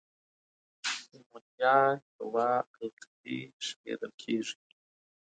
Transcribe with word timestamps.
امونیا 1.15 1.77
یوه 2.15 2.47
القلي 2.81 3.39
شمیرل 3.65 4.11
کیږي. 4.21 4.55